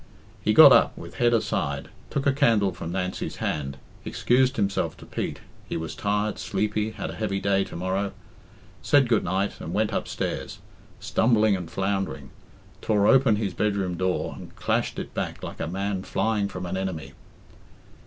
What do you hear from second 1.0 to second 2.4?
head aside, took a